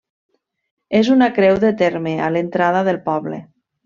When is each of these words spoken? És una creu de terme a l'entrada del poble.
És 0.99 1.11
una 1.15 1.27
creu 1.35 1.59
de 1.67 1.71
terme 1.81 2.13
a 2.29 2.33
l'entrada 2.37 2.81
del 2.89 2.99
poble. 3.11 3.39